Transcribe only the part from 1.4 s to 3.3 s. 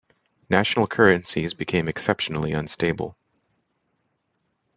became exceptionally unstable.